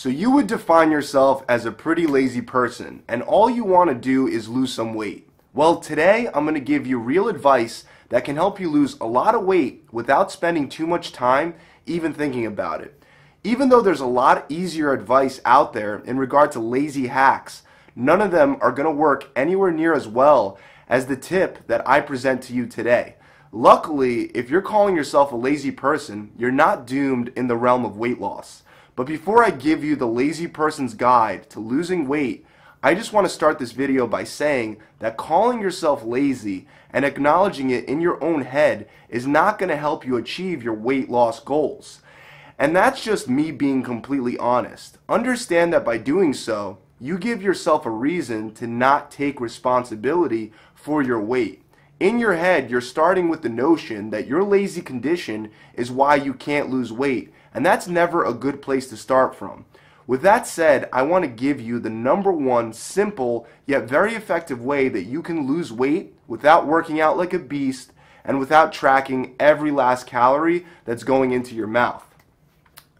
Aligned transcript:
So 0.00 0.08
you 0.08 0.30
would 0.30 0.46
define 0.46 0.90
yourself 0.90 1.44
as 1.46 1.66
a 1.66 1.72
pretty 1.72 2.06
lazy 2.06 2.40
person 2.40 3.02
and 3.06 3.20
all 3.20 3.50
you 3.50 3.64
want 3.64 3.90
to 3.90 3.94
do 3.94 4.26
is 4.26 4.48
lose 4.48 4.72
some 4.72 4.94
weight. 4.94 5.28
Well, 5.52 5.76
today 5.76 6.26
I'm 6.32 6.44
going 6.44 6.54
to 6.54 6.60
give 6.60 6.86
you 6.86 6.98
real 6.98 7.28
advice 7.28 7.84
that 8.08 8.24
can 8.24 8.36
help 8.36 8.58
you 8.58 8.70
lose 8.70 8.96
a 8.98 9.04
lot 9.04 9.34
of 9.34 9.44
weight 9.44 9.84
without 9.92 10.32
spending 10.32 10.70
too 10.70 10.86
much 10.86 11.12
time 11.12 11.52
even 11.84 12.14
thinking 12.14 12.46
about 12.46 12.80
it. 12.80 13.04
Even 13.44 13.68
though 13.68 13.82
there's 13.82 14.00
a 14.00 14.06
lot 14.06 14.46
easier 14.48 14.94
advice 14.94 15.38
out 15.44 15.74
there 15.74 15.98
in 16.06 16.16
regard 16.16 16.50
to 16.52 16.60
lazy 16.60 17.08
hacks, 17.08 17.62
none 17.94 18.22
of 18.22 18.30
them 18.30 18.56
are 18.62 18.72
going 18.72 18.88
to 18.88 18.90
work 18.90 19.28
anywhere 19.36 19.70
near 19.70 19.92
as 19.92 20.08
well 20.08 20.58
as 20.88 21.08
the 21.08 21.16
tip 21.16 21.66
that 21.66 21.86
I 21.86 22.00
present 22.00 22.40
to 22.44 22.54
you 22.54 22.64
today. 22.64 23.16
Luckily, 23.52 24.28
if 24.28 24.48
you're 24.48 24.62
calling 24.62 24.96
yourself 24.96 25.30
a 25.30 25.36
lazy 25.36 25.70
person, 25.70 26.32
you're 26.38 26.50
not 26.50 26.86
doomed 26.86 27.32
in 27.36 27.48
the 27.48 27.56
realm 27.56 27.84
of 27.84 27.98
weight 27.98 28.18
loss. 28.18 28.62
But 28.96 29.06
before 29.06 29.44
I 29.44 29.50
give 29.50 29.84
you 29.84 29.96
the 29.96 30.06
lazy 30.06 30.46
person's 30.46 30.94
guide 30.94 31.48
to 31.50 31.60
losing 31.60 32.08
weight, 32.08 32.44
I 32.82 32.94
just 32.94 33.12
want 33.12 33.26
to 33.26 33.32
start 33.32 33.58
this 33.58 33.72
video 33.72 34.06
by 34.06 34.24
saying 34.24 34.78
that 35.00 35.16
calling 35.16 35.60
yourself 35.60 36.02
lazy 36.04 36.66
and 36.90 37.04
acknowledging 37.04 37.70
it 37.70 37.84
in 37.84 38.00
your 38.00 38.22
own 38.24 38.42
head 38.42 38.88
is 39.08 39.26
not 39.26 39.58
going 39.58 39.68
to 39.68 39.76
help 39.76 40.06
you 40.06 40.16
achieve 40.16 40.62
your 40.62 40.74
weight 40.74 41.10
loss 41.10 41.40
goals. 41.40 42.00
And 42.58 42.74
that's 42.74 43.02
just 43.02 43.28
me 43.28 43.52
being 43.52 43.82
completely 43.82 44.36
honest. 44.38 44.98
Understand 45.08 45.72
that 45.72 45.84
by 45.84 45.98
doing 45.98 46.34
so, 46.34 46.78
you 46.98 47.18
give 47.18 47.42
yourself 47.42 47.86
a 47.86 47.90
reason 47.90 48.52
to 48.54 48.66
not 48.66 49.10
take 49.10 49.40
responsibility 49.40 50.52
for 50.74 51.02
your 51.02 51.20
weight. 51.20 51.62
In 51.98 52.18
your 52.18 52.34
head, 52.34 52.70
you're 52.70 52.80
starting 52.80 53.28
with 53.28 53.42
the 53.42 53.48
notion 53.50 54.08
that 54.10 54.26
your 54.26 54.42
lazy 54.42 54.80
condition 54.80 55.50
is 55.74 55.90
why 55.90 56.14
you 56.14 56.32
can't 56.32 56.70
lose 56.70 56.92
weight 56.92 57.32
and 57.52 57.64
that's 57.64 57.88
never 57.88 58.24
a 58.24 58.34
good 58.34 58.62
place 58.62 58.88
to 58.88 58.96
start 58.96 59.34
from. 59.34 59.64
With 60.06 60.22
that 60.22 60.46
said, 60.46 60.88
I 60.92 61.02
want 61.02 61.24
to 61.24 61.30
give 61.30 61.60
you 61.60 61.78
the 61.78 61.90
number 61.90 62.32
one 62.32 62.72
simple 62.72 63.46
yet 63.66 63.84
very 63.88 64.14
effective 64.14 64.60
way 64.60 64.88
that 64.88 65.04
you 65.04 65.22
can 65.22 65.46
lose 65.46 65.72
weight 65.72 66.14
without 66.26 66.66
working 66.66 67.00
out 67.00 67.16
like 67.16 67.32
a 67.32 67.38
beast 67.38 67.92
and 68.24 68.38
without 68.38 68.72
tracking 68.72 69.34
every 69.38 69.70
last 69.70 70.06
calorie 70.06 70.66
that's 70.84 71.04
going 71.04 71.30
into 71.30 71.54
your 71.54 71.66
mouth. 71.66 72.04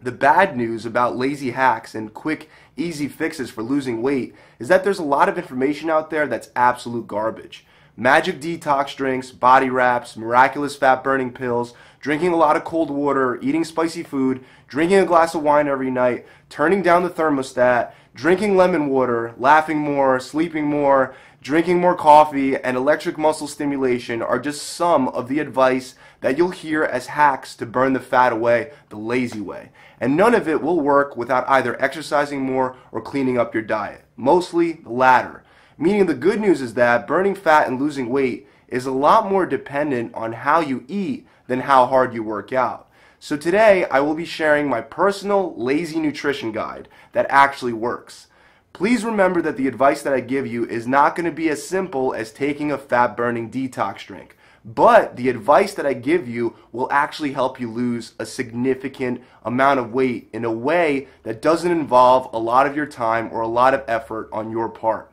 The 0.01 0.11
bad 0.11 0.57
news 0.57 0.85
about 0.85 1.17
lazy 1.17 1.51
hacks 1.51 1.93
and 1.93 2.13
quick, 2.13 2.49
easy 2.75 3.07
fixes 3.07 3.51
for 3.51 3.61
losing 3.61 4.01
weight 4.01 4.33
is 4.57 4.67
that 4.67 4.83
there's 4.83 4.99
a 4.99 5.03
lot 5.03 5.29
of 5.29 5.37
information 5.37 5.89
out 5.89 6.09
there 6.09 6.27
that's 6.27 6.49
absolute 6.55 7.07
garbage. 7.07 7.65
Magic 7.97 8.39
detox 8.39 8.95
drinks, 8.95 9.31
body 9.31 9.69
wraps, 9.69 10.17
miraculous 10.17 10.75
fat 10.75 11.03
burning 11.03 11.31
pills, 11.31 11.73
drinking 12.01 12.33
a 12.33 12.35
lot 12.35 12.57
of 12.57 12.63
cold 12.63 12.89
water, 12.89 13.39
eating 13.41 13.63
spicy 13.63 14.03
food, 14.03 14.43
drinking 14.67 14.97
a 14.97 15.05
glass 15.05 15.35
of 15.35 15.43
wine 15.43 15.67
every 15.67 15.91
night, 15.91 16.25
turning 16.49 16.81
down 16.81 17.03
the 17.03 17.09
thermostat, 17.09 17.93
drinking 18.13 18.57
lemon 18.57 18.87
water, 18.87 19.33
laughing 19.37 19.77
more, 19.77 20.19
sleeping 20.19 20.65
more, 20.65 21.15
drinking 21.41 21.79
more 21.79 21.95
coffee, 21.95 22.57
and 22.57 22.75
electric 22.75 23.17
muscle 23.17 23.47
stimulation 23.47 24.21
are 24.21 24.39
just 24.39 24.63
some 24.63 25.07
of 25.09 25.27
the 25.27 25.39
advice 25.39 25.95
that 26.21 26.37
you'll 26.37 26.51
hear 26.51 26.83
as 26.83 27.07
hacks 27.07 27.55
to 27.55 27.65
burn 27.65 27.93
the 27.93 27.99
fat 27.99 28.33
away 28.33 28.71
the 28.89 28.97
lazy 28.97 29.41
way. 29.41 29.69
And 29.99 30.17
none 30.17 30.35
of 30.35 30.47
it 30.47 30.61
will 30.61 30.79
work 30.79 31.15
without 31.15 31.47
either 31.47 31.79
exercising 31.81 32.41
more 32.41 32.75
or 32.91 33.01
cleaning 33.01 33.37
up 33.37 33.53
your 33.53 33.63
diet. 33.63 34.03
Mostly 34.15 34.73
the 34.73 34.91
latter. 34.91 35.43
Meaning 35.77 36.05
the 36.05 36.13
good 36.13 36.39
news 36.39 36.61
is 36.61 36.75
that 36.75 37.07
burning 37.07 37.35
fat 37.35 37.67
and 37.67 37.79
losing 37.79 38.09
weight 38.09 38.47
is 38.67 38.85
a 38.85 38.91
lot 38.91 39.29
more 39.29 39.45
dependent 39.45 40.13
on 40.13 40.33
how 40.33 40.59
you 40.59 40.85
eat 40.87 41.27
than 41.47 41.61
how 41.61 41.85
hard 41.85 42.13
you 42.13 42.23
work 42.23 42.53
out. 42.53 42.89
So 43.19 43.37
today 43.37 43.85
I 43.85 43.99
will 43.99 44.15
be 44.15 44.25
sharing 44.25 44.67
my 44.67 44.81
personal 44.81 45.53
lazy 45.55 45.99
nutrition 45.99 46.51
guide 46.51 46.87
that 47.11 47.27
actually 47.29 47.73
works. 47.73 48.27
Please 48.73 49.05
remember 49.05 49.41
that 49.43 49.57
the 49.57 49.67
advice 49.67 50.01
that 50.01 50.13
I 50.13 50.21
give 50.21 50.47
you 50.47 50.65
is 50.65 50.87
not 50.87 51.15
going 51.15 51.25
to 51.25 51.31
be 51.31 51.49
as 51.49 51.65
simple 51.65 52.13
as 52.13 52.31
taking 52.31 52.71
a 52.71 52.77
fat 52.77 53.15
burning 53.15 53.51
detox 53.51 54.05
drink. 54.05 54.37
But 54.63 55.17
the 55.17 55.29
advice 55.29 55.73
that 55.73 55.85
I 55.85 55.93
give 55.93 56.27
you 56.27 56.55
will 56.71 56.91
actually 56.91 57.33
help 57.33 57.59
you 57.59 57.69
lose 57.69 58.13
a 58.19 58.25
significant 58.25 59.21
amount 59.43 59.79
of 59.79 59.93
weight 59.93 60.29
in 60.33 60.45
a 60.45 60.51
way 60.51 61.07
that 61.23 61.41
doesn't 61.41 61.71
involve 61.71 62.31
a 62.33 62.39
lot 62.39 62.67
of 62.67 62.75
your 62.75 62.85
time 62.85 63.29
or 63.31 63.41
a 63.41 63.47
lot 63.47 63.73
of 63.73 63.83
effort 63.87 64.29
on 64.31 64.51
your 64.51 64.69
part. 64.69 65.11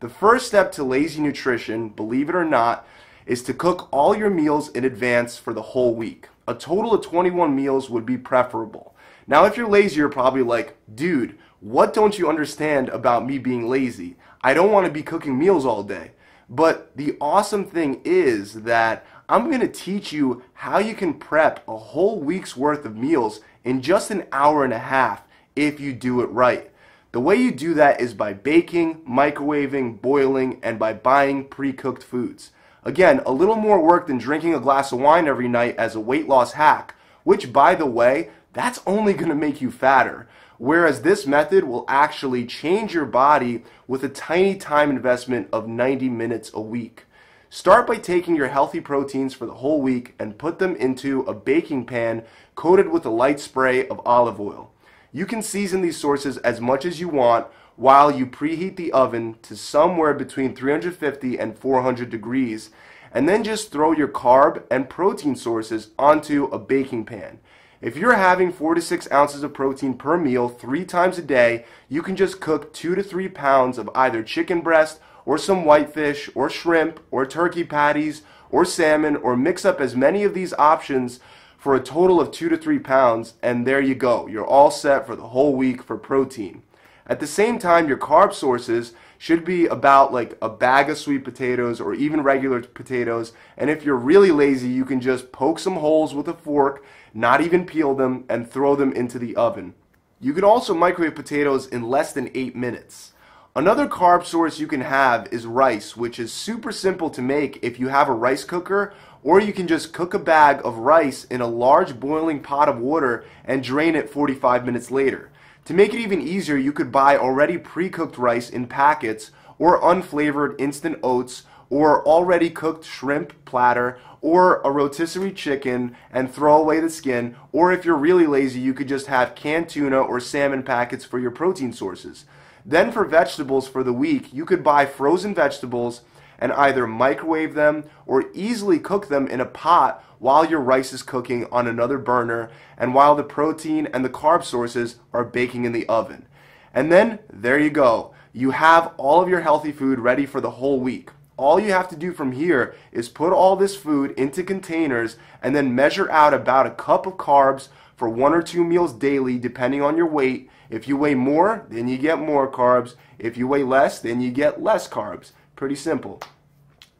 The 0.00 0.08
first 0.08 0.46
step 0.46 0.70
to 0.72 0.84
lazy 0.84 1.20
nutrition, 1.20 1.88
believe 1.88 2.28
it 2.28 2.34
or 2.34 2.44
not, 2.44 2.86
is 3.28 3.42
to 3.42 3.54
cook 3.54 3.88
all 3.92 4.16
your 4.16 4.30
meals 4.30 4.70
in 4.70 4.84
advance 4.84 5.36
for 5.36 5.52
the 5.52 5.62
whole 5.62 5.94
week. 5.94 6.28
A 6.48 6.54
total 6.54 6.94
of 6.94 7.04
21 7.04 7.54
meals 7.54 7.90
would 7.90 8.06
be 8.06 8.16
preferable. 8.16 8.96
Now, 9.26 9.44
if 9.44 9.56
you're 9.56 9.68
lazy, 9.68 9.96
you're 9.98 10.08
probably 10.08 10.42
like, 10.42 10.78
dude, 10.92 11.38
what 11.60 11.92
don't 11.92 12.18
you 12.18 12.28
understand 12.28 12.88
about 12.88 13.26
me 13.26 13.36
being 13.36 13.68
lazy? 13.68 14.16
I 14.40 14.54
don't 14.54 14.72
want 14.72 14.86
to 14.86 14.92
be 14.92 15.02
cooking 15.02 15.38
meals 15.38 15.66
all 15.66 15.82
day. 15.82 16.12
But 16.48 16.96
the 16.96 17.18
awesome 17.20 17.66
thing 17.66 18.00
is 18.02 18.62
that 18.62 19.04
I'm 19.28 19.48
going 19.48 19.60
to 19.60 19.68
teach 19.68 20.10
you 20.10 20.42
how 20.54 20.78
you 20.78 20.94
can 20.94 21.12
prep 21.12 21.62
a 21.68 21.76
whole 21.76 22.18
week's 22.18 22.56
worth 22.56 22.86
of 22.86 22.96
meals 22.96 23.40
in 23.62 23.82
just 23.82 24.10
an 24.10 24.24
hour 24.32 24.64
and 24.64 24.72
a 24.72 24.78
half 24.78 25.24
if 25.54 25.78
you 25.78 25.92
do 25.92 26.22
it 26.22 26.30
right. 26.30 26.70
The 27.12 27.20
way 27.20 27.36
you 27.36 27.52
do 27.52 27.74
that 27.74 28.00
is 28.00 28.14
by 28.14 28.32
baking, 28.32 29.02
microwaving, 29.02 30.00
boiling, 30.00 30.60
and 30.62 30.78
by 30.78 30.94
buying 30.94 31.44
pre-cooked 31.44 32.02
foods. 32.02 32.52
Again, 32.84 33.20
a 33.26 33.32
little 33.32 33.56
more 33.56 33.82
work 33.82 34.06
than 34.06 34.18
drinking 34.18 34.54
a 34.54 34.60
glass 34.60 34.92
of 34.92 35.00
wine 35.00 35.26
every 35.26 35.48
night 35.48 35.76
as 35.76 35.94
a 35.94 36.00
weight 36.00 36.28
loss 36.28 36.52
hack, 36.52 36.94
which 37.24 37.52
by 37.52 37.74
the 37.74 37.86
way, 37.86 38.30
that's 38.52 38.80
only 38.86 39.12
going 39.12 39.28
to 39.28 39.34
make 39.34 39.60
you 39.60 39.70
fatter. 39.70 40.28
Whereas 40.58 41.02
this 41.02 41.26
method 41.26 41.64
will 41.64 41.84
actually 41.86 42.44
change 42.46 42.92
your 42.92 43.04
body 43.04 43.62
with 43.86 44.02
a 44.02 44.08
tiny 44.08 44.56
time 44.56 44.90
investment 44.90 45.48
of 45.52 45.68
90 45.68 46.08
minutes 46.08 46.50
a 46.52 46.60
week. 46.60 47.04
Start 47.50 47.86
by 47.86 47.96
taking 47.96 48.36
your 48.36 48.48
healthy 48.48 48.80
proteins 48.80 49.32
for 49.32 49.46
the 49.46 49.54
whole 49.54 49.80
week 49.80 50.14
and 50.18 50.36
put 50.36 50.58
them 50.58 50.76
into 50.76 51.20
a 51.22 51.32
baking 51.32 51.86
pan 51.86 52.24
coated 52.54 52.90
with 52.90 53.06
a 53.06 53.10
light 53.10 53.40
spray 53.40 53.88
of 53.88 54.00
olive 54.04 54.40
oil. 54.40 54.72
You 55.10 55.24
can 55.24 55.40
season 55.40 55.80
these 55.80 55.96
sources 55.96 56.36
as 56.38 56.60
much 56.60 56.84
as 56.84 57.00
you 57.00 57.08
want 57.08 57.46
while 57.76 58.10
you 58.10 58.26
preheat 58.26 58.76
the 58.76 58.92
oven 58.92 59.36
to 59.42 59.56
somewhere 59.56 60.12
between 60.12 60.54
350 60.54 61.38
and 61.38 61.58
400 61.58 62.10
degrees 62.10 62.70
and 63.12 63.26
then 63.26 63.42
just 63.42 63.72
throw 63.72 63.92
your 63.92 64.08
carb 64.08 64.64
and 64.70 64.90
protein 64.90 65.34
sources 65.34 65.92
onto 65.98 66.44
a 66.46 66.58
baking 66.58 67.06
pan. 67.06 67.38
If 67.80 67.96
you're 67.96 68.16
having 68.16 68.52
4 68.52 68.74
to 68.74 68.82
6 68.82 69.10
ounces 69.10 69.42
of 69.42 69.54
protein 69.54 69.94
per 69.94 70.18
meal 70.18 70.48
three 70.48 70.84
times 70.84 71.16
a 71.16 71.22
day, 71.22 71.64
you 71.88 72.02
can 72.02 72.16
just 72.16 72.40
cook 72.40 72.74
2 72.74 72.94
to 72.96 73.02
3 73.02 73.28
pounds 73.28 73.78
of 73.78 73.88
either 73.94 74.22
chicken 74.22 74.60
breast 74.60 75.00
or 75.24 75.38
some 75.38 75.64
whitefish 75.64 76.28
or 76.34 76.50
shrimp 76.50 77.00
or 77.10 77.24
turkey 77.24 77.64
patties 77.64 78.22
or 78.50 78.64
salmon 78.64 79.16
or 79.16 79.36
mix 79.36 79.64
up 79.64 79.80
as 79.80 79.96
many 79.96 80.24
of 80.24 80.34
these 80.34 80.52
options 80.54 81.20
for 81.58 81.74
a 81.74 81.82
total 81.82 82.20
of 82.20 82.30
two 82.30 82.48
to 82.48 82.56
three 82.56 82.78
pounds, 82.78 83.34
and 83.42 83.66
there 83.66 83.80
you 83.80 83.96
go. 83.96 84.28
You're 84.28 84.46
all 84.46 84.70
set 84.70 85.06
for 85.06 85.16
the 85.16 85.28
whole 85.28 85.54
week 85.54 85.82
for 85.82 85.98
protein. 85.98 86.62
At 87.06 87.20
the 87.20 87.26
same 87.26 87.58
time, 87.58 87.88
your 87.88 87.98
carb 87.98 88.32
sources 88.32 88.94
should 89.18 89.44
be 89.44 89.66
about 89.66 90.12
like 90.12 90.38
a 90.40 90.48
bag 90.48 90.88
of 90.88 90.96
sweet 90.96 91.24
potatoes 91.24 91.80
or 91.80 91.92
even 91.94 92.22
regular 92.22 92.62
potatoes. 92.62 93.32
And 93.56 93.68
if 93.68 93.84
you're 93.84 93.96
really 93.96 94.30
lazy, 94.30 94.68
you 94.68 94.84
can 94.84 95.00
just 95.00 95.32
poke 95.32 95.58
some 95.58 95.76
holes 95.76 96.14
with 96.14 96.28
a 96.28 96.34
fork, 96.34 96.84
not 97.12 97.40
even 97.40 97.66
peel 97.66 97.94
them, 97.94 98.24
and 98.28 98.48
throw 98.48 98.76
them 98.76 98.92
into 98.92 99.18
the 99.18 99.34
oven. 99.34 99.74
You 100.20 100.32
can 100.32 100.44
also 100.44 100.74
microwave 100.74 101.16
potatoes 101.16 101.66
in 101.66 101.88
less 101.88 102.12
than 102.12 102.30
8 102.34 102.54
minutes. 102.54 103.12
Another 103.58 103.88
carb 103.88 104.24
source 104.24 104.60
you 104.60 104.68
can 104.68 104.82
have 104.82 105.26
is 105.32 105.44
rice, 105.44 105.96
which 105.96 106.20
is 106.20 106.32
super 106.32 106.70
simple 106.70 107.10
to 107.10 107.20
make 107.20 107.58
if 107.60 107.80
you 107.80 107.88
have 107.88 108.08
a 108.08 108.12
rice 108.12 108.44
cooker 108.44 108.94
or 109.24 109.40
you 109.40 109.52
can 109.52 109.66
just 109.66 109.92
cook 109.92 110.14
a 110.14 110.18
bag 110.20 110.60
of 110.64 110.78
rice 110.78 111.24
in 111.24 111.40
a 111.40 111.48
large 111.48 111.98
boiling 111.98 112.40
pot 112.40 112.68
of 112.68 112.78
water 112.78 113.24
and 113.44 113.64
drain 113.64 113.96
it 113.96 114.10
45 114.10 114.64
minutes 114.64 114.92
later. 114.92 115.32
To 115.64 115.74
make 115.74 115.92
it 115.92 115.98
even 115.98 116.20
easier, 116.20 116.56
you 116.56 116.72
could 116.72 116.92
buy 116.92 117.16
already 117.16 117.58
pre-cooked 117.58 118.16
rice 118.16 118.48
in 118.48 118.68
packets 118.68 119.32
or 119.58 119.80
unflavored 119.80 120.54
instant 120.60 121.00
oats 121.02 121.42
or 121.68 122.06
already 122.06 122.50
cooked 122.50 122.84
shrimp 122.84 123.44
platter 123.44 123.98
or 124.20 124.60
a 124.60 124.70
rotisserie 124.70 125.32
chicken 125.32 125.96
and 126.12 126.32
throw 126.32 126.60
away 126.60 126.78
the 126.78 126.88
skin 126.88 127.34
or 127.50 127.72
if 127.72 127.84
you're 127.84 127.96
really 127.96 128.28
lazy 128.28 128.60
you 128.60 128.72
could 128.72 128.86
just 128.86 129.08
have 129.08 129.34
canned 129.34 129.68
tuna 129.68 129.98
or 129.98 130.20
salmon 130.20 130.62
packets 130.62 131.04
for 131.04 131.18
your 131.18 131.32
protein 131.32 131.72
sources. 131.72 132.24
Then 132.68 132.92
for 132.92 133.06
vegetables 133.06 133.66
for 133.66 133.82
the 133.82 133.94
week 133.94 134.30
you 134.30 134.44
could 134.44 134.62
buy 134.62 134.84
frozen 134.84 135.34
vegetables 135.34 136.02
and 136.38 136.52
either 136.52 136.86
microwave 136.86 137.54
them 137.54 137.84
or 138.04 138.26
easily 138.34 138.78
cook 138.78 139.08
them 139.08 139.26
in 139.26 139.40
a 139.40 139.46
pot 139.46 140.04
while 140.18 140.44
your 140.44 140.60
rice 140.60 140.92
is 140.92 141.02
cooking 141.02 141.46
on 141.50 141.66
another 141.66 141.96
burner 141.96 142.50
and 142.76 142.94
while 142.94 143.14
the 143.16 143.24
protein 143.24 143.88
and 143.94 144.04
the 144.04 144.10
carb 144.10 144.44
sources 144.44 144.96
are 145.14 145.24
baking 145.24 145.64
in 145.64 145.72
the 145.72 145.86
oven. 145.86 146.26
And 146.74 146.92
then 146.92 147.20
there 147.32 147.58
you 147.58 147.70
go. 147.70 148.12
You 148.34 148.50
have 148.50 148.92
all 148.98 149.22
of 149.22 149.30
your 149.30 149.40
healthy 149.40 149.72
food 149.72 149.98
ready 149.98 150.26
for 150.26 150.42
the 150.42 150.50
whole 150.50 150.78
week. 150.78 151.08
All 151.38 151.58
you 151.58 151.72
have 151.72 151.88
to 151.88 151.96
do 151.96 152.12
from 152.12 152.32
here 152.32 152.74
is 152.92 153.08
put 153.08 153.32
all 153.32 153.56
this 153.56 153.76
food 153.76 154.10
into 154.10 154.42
containers 154.42 155.16
and 155.42 155.56
then 155.56 155.74
measure 155.74 156.10
out 156.10 156.34
about 156.34 156.66
a 156.66 156.72
cup 156.72 157.06
of 157.06 157.14
carbs 157.14 157.68
for 157.96 158.10
one 158.10 158.34
or 158.34 158.42
two 158.42 158.62
meals 158.62 158.92
daily, 158.92 159.38
depending 159.38 159.80
on 159.80 159.96
your 159.96 160.06
weight. 160.06 160.50
If 160.70 160.86
you 160.86 160.96
weigh 160.96 161.14
more, 161.14 161.66
then 161.68 161.88
you 161.88 161.98
get 161.98 162.18
more 162.18 162.50
carbs. 162.50 162.94
If 163.18 163.36
you 163.36 163.48
weigh 163.48 163.62
less, 163.62 163.98
then 164.00 164.20
you 164.20 164.30
get 164.30 164.62
less 164.62 164.88
carbs. 164.88 165.32
Pretty 165.56 165.74
simple. 165.74 166.20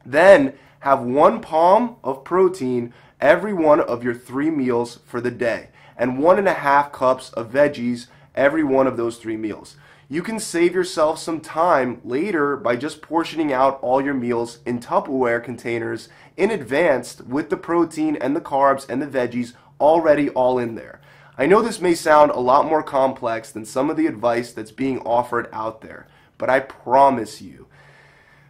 Then 0.05 0.53
have 0.79 1.01
one 1.01 1.41
palm 1.41 1.97
of 2.03 2.23
protein 2.23 2.93
every 3.21 3.53
one 3.53 3.81
of 3.81 4.03
your 4.03 4.13
three 4.13 4.49
meals 4.49 4.99
for 5.05 5.19
the 5.21 5.31
day, 5.31 5.69
and 5.97 6.19
one 6.19 6.39
and 6.39 6.47
a 6.47 6.53
half 6.53 6.91
cups 6.91 7.31
of 7.33 7.51
veggies 7.51 8.07
every 8.35 8.63
one 8.63 8.87
of 8.87 8.97
those 8.97 9.17
three 9.17 9.37
meals. 9.37 9.75
You 10.07 10.23
can 10.23 10.39
save 10.39 10.73
yourself 10.73 11.19
some 11.19 11.39
time 11.39 12.01
later 12.03 12.55
by 12.55 12.77
just 12.77 13.01
portioning 13.01 13.53
out 13.53 13.77
all 13.83 14.01
your 14.01 14.15
meals 14.15 14.59
in 14.65 14.79
Tupperware 14.79 15.43
containers 15.43 16.09
in 16.35 16.49
advance 16.49 17.21
with 17.21 17.49
the 17.51 17.57
protein 17.57 18.15
and 18.15 18.35
the 18.35 18.41
carbs 18.41 18.89
and 18.89 19.01
the 19.01 19.05
veggies 19.05 19.53
already 19.79 20.29
all 20.29 20.57
in 20.57 20.73
there. 20.73 20.98
I 21.39 21.45
know 21.45 21.61
this 21.61 21.79
may 21.79 21.95
sound 21.95 22.31
a 22.31 22.39
lot 22.41 22.65
more 22.65 22.83
complex 22.83 23.49
than 23.49 23.63
some 23.63 23.89
of 23.89 23.95
the 23.95 24.07
advice 24.07 24.51
that's 24.51 24.73
being 24.73 24.99
offered 24.99 25.47
out 25.53 25.79
there, 25.79 26.05
but 26.37 26.49
I 26.49 26.59
promise 26.59 27.41
you, 27.41 27.67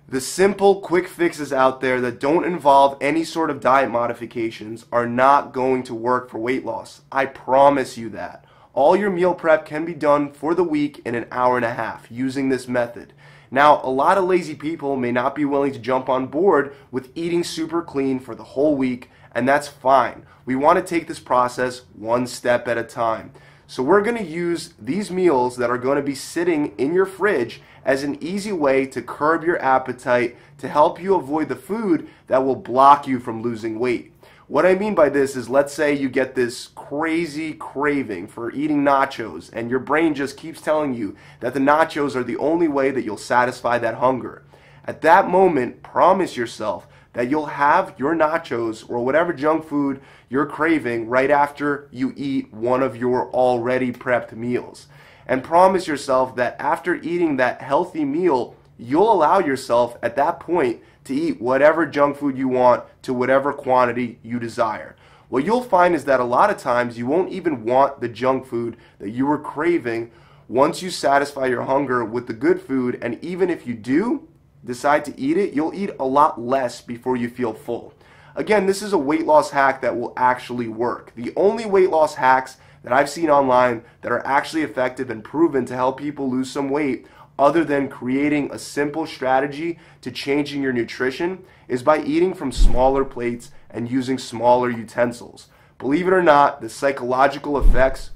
the 0.08 0.20
simple, 0.20 0.82
quick 0.82 1.08
fixes 1.08 1.54
out 1.54 1.82
there 1.82 2.02
that 2.02 2.20
don't 2.20 2.46
involve 2.46 2.98
any 3.00 3.24
sort 3.24 3.52
of 3.52 3.62
diet 3.62 3.92
modifications 3.92 4.88
are 4.92 5.06
not 5.06 5.54
going 5.54 5.84
to 5.84 5.94
work 5.94 6.32
for 6.32 6.40
weight 6.40 6.66
loss. 6.66 7.02
I 7.12 7.28
promise 7.28 7.96
you 7.96 8.10
that. 8.10 8.44
All 8.74 8.96
your 8.96 9.12
meal 9.12 9.36
prep 9.36 9.68
can 9.68 9.86
be 9.86 9.94
done 9.94 10.32
for 10.32 10.56
the 10.56 10.64
week 10.64 11.00
in 11.06 11.14
an 11.14 11.28
hour 11.32 11.58
and 11.58 11.66
a 11.66 11.76
half 11.76 12.10
using 12.10 12.50
this 12.50 12.68
method. 12.68 13.14
Now, 13.52 13.82
a 13.84 13.92
lot 13.92 14.18
of 14.18 14.24
lazy 14.24 14.56
people 14.56 14.96
may 14.96 15.12
not 15.12 15.36
be 15.36 15.46
willing 15.46 15.74
to 15.74 15.80
jump 15.80 16.10
on 16.10 16.26
board 16.26 16.76
with 16.90 17.12
eating 17.14 17.44
super 17.44 17.84
clean 17.84 18.20
for 18.20 18.34
the 18.34 18.44
whole 18.44 18.76
week, 18.76 19.12
and 19.34 19.48
that's 19.48 19.68
fine. 19.68 20.26
We 20.46 20.56
want 20.56 20.80
to 20.80 20.86
take 20.86 21.08
this 21.08 21.20
process 21.20 21.84
one 21.94 22.28
step 22.28 22.68
at 22.68 22.78
a 22.78 22.84
time. 22.84 23.32
So 23.68 23.84
we're 23.84 24.02
going 24.02 24.18
to 24.18 24.24
use 24.24 24.74
these 24.80 25.12
meals 25.12 25.58
that 25.58 25.70
are 25.70 25.78
going 25.78 25.98
to 25.98 26.04
be 26.04 26.16
sitting 26.16 26.74
in 26.80 26.94
your 26.94 27.06
fridge 27.06 27.62
as 27.86 28.04
an 28.04 28.22
easy 28.24 28.52
way 28.52 28.88
to 28.88 29.02
curb 29.02 29.44
your 29.44 29.62
appetite 29.62 30.38
to 30.58 30.68
help 30.68 31.00
you 31.00 31.14
avoid 31.14 31.50
the 31.50 31.56
food 31.56 32.08
that 32.28 32.44
will 32.44 32.56
block 32.56 33.08
you 33.08 33.20
from 33.20 33.44
losing 33.44 33.78
weight. 33.78 34.12
What 34.48 34.66
I 34.66 34.74
mean 34.74 34.96
by 34.96 35.10
this 35.10 35.36
is 35.36 35.48
let's 35.48 35.72
say 35.72 35.94
you 35.94 36.10
get 36.10 36.34
this 36.34 36.70
crazy 36.74 37.54
craving 37.54 38.26
for 38.26 38.52
eating 38.52 38.84
nachos 38.84 39.52
and 39.54 39.70
your 39.70 39.78
brain 39.78 40.16
just 40.16 40.38
keeps 40.38 40.60
telling 40.60 40.96
you 40.96 41.16
that 41.40 41.54
the 41.54 41.60
nachos 41.60 42.16
are 42.16 42.24
the 42.24 42.38
only 42.38 42.68
way 42.68 42.90
that 42.90 43.04
you'll 43.04 43.18
satisfy 43.18 43.78
that 43.78 43.96
hunger. 43.96 44.42
At 44.86 45.02
that 45.02 45.30
moment, 45.30 45.84
promise 45.84 46.36
yourself 46.36 46.88
that 47.14 47.30
you'll 47.30 47.48
have 47.48 47.96
your 47.98 48.16
nachos 48.16 48.88
or 48.90 49.04
whatever 49.04 49.34
junk 49.34 49.66
food 49.66 50.02
you're 50.30 50.46
craving 50.46 51.08
right 51.08 51.32
after 51.32 51.88
you 51.92 52.14
eat 52.16 52.54
one 52.54 52.84
of 52.84 52.96
your 52.96 53.32
already 53.32 53.92
prepped 53.92 54.34
meals. 54.34 54.88
And 55.26 55.44
promise 55.44 55.88
yourself 55.88 56.36
that 56.38 56.56
after 56.60 56.96
eating 56.96 57.38
that 57.38 57.62
healthy 57.62 58.06
meal, 58.06 58.56
you'll 58.78 59.12
allow 59.12 59.40
yourself 59.40 59.98
at 60.02 60.16
that 60.16 60.40
point 60.40 60.82
to 61.06 61.14
eat 61.14 61.42
whatever 61.42 61.86
junk 61.86 62.18
food 62.18 62.38
you 62.38 62.48
want 62.48 62.84
to 63.04 63.14
whatever 63.14 63.54
quantity 63.54 64.20
you 64.24 64.40
desire. 64.40 64.96
What 65.30 65.46
you'll 65.46 65.64
find 65.64 65.94
is 65.94 66.06
that 66.06 66.20
a 66.20 66.24
lot 66.24 66.50
of 66.50 66.58
times 66.58 66.98
you 66.98 67.06
won't 67.06 67.32
even 67.32 67.64
want 67.64 68.02
the 68.02 68.10
junk 68.10 68.48
food 68.48 68.78
that 69.00 69.12
you 69.12 69.28
were 69.28 69.38
craving 69.38 70.12
once 70.48 70.82
you 70.82 70.90
satisfy 70.90 71.46
your 71.46 71.62
hunger 71.64 72.04
with 72.04 72.26
the 72.26 72.34
good 72.34 72.60
food. 72.60 72.98
And 73.02 73.24
even 73.24 73.52
if 73.52 73.68
you 73.68 73.76
do, 73.76 74.28
decide 74.66 75.06
to 75.06 75.20
eat 75.20 75.38
it, 75.38 75.54
you'll 75.54 75.74
eat 75.74 75.92
a 76.00 76.06
lot 76.06 76.42
less 76.42 76.82
before 76.82 77.16
you 77.18 77.30
feel 77.30 77.54
full. 77.54 77.94
Again, 78.36 78.66
this 78.66 78.82
is 78.82 78.94
a 78.94 78.98
weight 78.98 79.26
loss 79.26 79.52
hack 79.52 79.82
that 79.82 79.98
will 79.98 80.14
actually 80.16 80.68
work. 80.68 81.12
The 81.16 81.34
only 81.36 81.66
weight 81.66 81.90
loss 81.90 82.16
hacks 82.16 82.58
that 82.84 82.94
I've 82.94 83.10
seen 83.10 83.30
online 83.30 83.84
that 84.02 84.12
are 84.12 84.26
actually 84.26 84.62
effective 84.62 85.10
and 85.10 85.24
proven 85.24 85.66
to 85.66 85.76
help 85.76 86.00
people 86.00 86.30
lose 86.30 86.50
some 86.50 86.70
weight 86.70 87.08
other 87.38 87.64
than 87.64 87.88
creating 87.88 88.52
a 88.52 88.60
simple 88.60 89.06
strategy 89.08 89.80
to 90.02 90.12
changing 90.12 90.62
your 90.62 90.74
nutrition 90.74 91.44
is 91.68 91.84
by 91.84 92.02
eating 92.04 92.34
from 92.34 92.52
smaller 92.52 93.06
plates 93.06 93.52
and 93.70 93.90
using 93.90 94.18
smaller 94.18 94.70
utensils. 94.70 95.48
Believe 95.78 96.08
it 96.08 96.14
or 96.14 96.24
not, 96.24 96.60
the 96.60 96.70
psychological 96.70 97.58
effects 97.58 98.12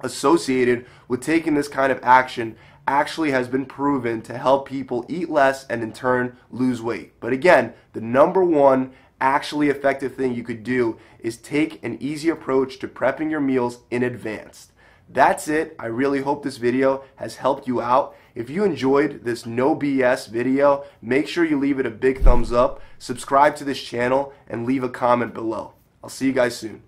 associated 0.00 0.86
with 1.06 1.20
taking 1.20 1.54
this 1.54 1.68
kind 1.68 1.92
of 1.92 2.00
action 2.02 2.56
actually 2.90 3.30
has 3.30 3.46
been 3.46 3.64
proven 3.64 4.20
to 4.20 4.36
help 4.36 4.68
people 4.68 5.06
eat 5.08 5.30
less 5.30 5.64
and 5.68 5.80
in 5.80 5.92
turn 5.92 6.36
lose 6.50 6.82
weight. 6.82 7.12
But 7.20 7.32
again, 7.32 7.72
the 7.92 8.00
number 8.00 8.42
one 8.42 8.90
actually 9.20 9.68
effective 9.68 10.16
thing 10.16 10.34
you 10.34 10.42
could 10.42 10.64
do 10.64 10.98
is 11.20 11.36
take 11.36 11.82
an 11.84 11.96
easy 12.00 12.28
approach 12.28 12.80
to 12.80 12.88
prepping 12.88 13.30
your 13.30 13.40
meals 13.40 13.78
in 13.92 14.02
advance. 14.02 14.72
That's 15.08 15.46
it. 15.46 15.76
I 15.78 15.86
really 15.86 16.22
hope 16.22 16.42
this 16.42 16.56
video 16.56 17.04
has 17.14 17.36
helped 17.36 17.68
you 17.68 17.80
out. 17.80 18.16
If 18.34 18.50
you 18.50 18.64
enjoyed 18.64 19.24
this 19.24 19.46
no 19.46 19.76
BS 19.76 20.28
video, 20.28 20.84
make 21.00 21.28
sure 21.28 21.44
you 21.44 21.60
leave 21.60 21.78
it 21.78 21.86
a 21.86 21.90
big 21.90 22.22
thumbs 22.22 22.52
up, 22.52 22.80
subscribe 22.98 23.54
to 23.56 23.64
this 23.64 23.80
channel, 23.80 24.32
and 24.48 24.66
leave 24.66 24.82
a 24.82 24.88
comment 24.88 25.32
below. 25.32 25.74
I'll 26.02 26.10
see 26.10 26.26
you 26.26 26.32
guys 26.32 26.56
soon. 26.56 26.82